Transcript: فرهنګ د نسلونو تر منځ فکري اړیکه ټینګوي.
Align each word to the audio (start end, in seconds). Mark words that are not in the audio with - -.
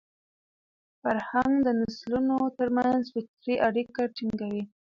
فرهنګ 1.01 1.53
د 1.63 1.67
نسلونو 1.81 2.37
تر 2.57 2.67
منځ 2.77 3.01
فکري 3.15 3.55
اړیکه 3.67 4.01
ټینګوي. 4.15 4.63